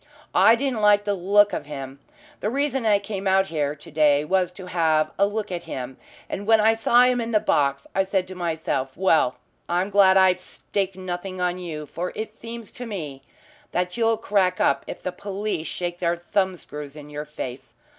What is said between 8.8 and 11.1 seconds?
'Well, I'm glad I've staked